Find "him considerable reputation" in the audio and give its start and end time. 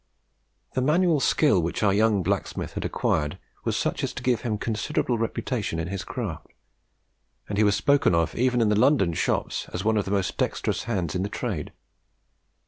4.41-5.77